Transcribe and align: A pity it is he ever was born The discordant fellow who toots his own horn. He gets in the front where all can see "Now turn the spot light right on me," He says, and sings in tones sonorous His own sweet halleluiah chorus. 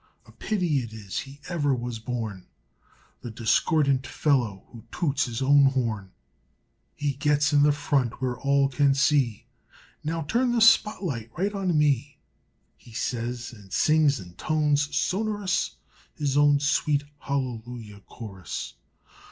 A 0.25 0.31
pity 0.31 0.79
it 0.79 0.93
is 0.93 1.19
he 1.29 1.39
ever 1.47 1.75
was 1.75 1.99
born 1.99 2.47
The 3.21 3.29
discordant 3.29 4.07
fellow 4.07 4.63
who 4.71 4.83
toots 4.91 5.25
his 5.25 5.43
own 5.43 5.65
horn. 5.65 6.11
He 6.95 7.13
gets 7.13 7.53
in 7.53 7.61
the 7.61 7.71
front 7.71 8.19
where 8.19 8.35
all 8.39 8.67
can 8.67 8.95
see 8.95 9.45
"Now 10.03 10.23
turn 10.23 10.53
the 10.53 10.59
spot 10.59 11.03
light 11.03 11.29
right 11.37 11.53
on 11.53 11.77
me," 11.77 12.17
He 12.77 12.93
says, 12.93 13.53
and 13.53 13.71
sings 13.71 14.19
in 14.19 14.33
tones 14.33 14.89
sonorous 14.97 15.75
His 16.15 16.35
own 16.35 16.59
sweet 16.59 17.03
halleluiah 17.19 17.99
chorus. 18.07 18.73